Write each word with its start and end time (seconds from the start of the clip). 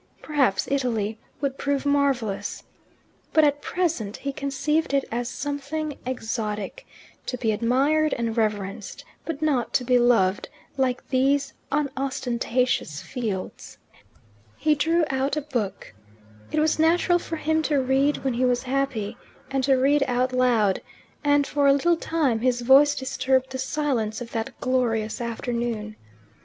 Perhaps 0.23 0.67
Italy 0.71 1.19
would 1.41 1.59
prove 1.59 1.85
marvellous. 1.85 2.63
But 3.33 3.43
at 3.43 3.61
present 3.61 4.17
he 4.17 4.33
conceived 4.33 4.95
it 4.95 5.05
as 5.11 5.29
something 5.29 5.95
exotic, 6.07 6.87
to 7.27 7.37
be 7.37 7.51
admired 7.51 8.15
and 8.17 8.35
reverenced, 8.35 9.05
but 9.25 9.43
not 9.43 9.73
to 9.73 9.83
be 9.83 9.99
loved 9.99 10.49
like 10.75 11.07
these 11.09 11.53
unostentatious 11.71 13.03
fields. 13.03 13.77
He 14.57 14.73
drew 14.73 15.05
out 15.11 15.37
a 15.37 15.41
book, 15.41 15.93
it 16.51 16.59
was 16.59 16.79
natural 16.79 17.19
for 17.19 17.35
him 17.35 17.61
to 17.61 17.79
read 17.79 18.23
when 18.23 18.33
he 18.33 18.43
was 18.43 18.63
happy, 18.63 19.17
and 19.51 19.63
to 19.65 19.75
read 19.75 20.01
out 20.07 20.33
loud, 20.33 20.81
and 21.23 21.45
for 21.45 21.67
a 21.67 21.73
little 21.73 21.95
time 21.95 22.39
his 22.39 22.61
voice 22.61 22.95
disturbed 22.95 23.51
the 23.51 23.59
silence 23.59 24.19
of 24.19 24.31
that 24.31 24.59
glorious 24.61 25.21
afternoon. 25.21 25.95